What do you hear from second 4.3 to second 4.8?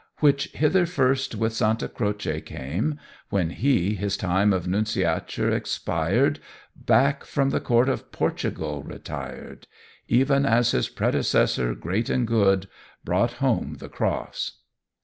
of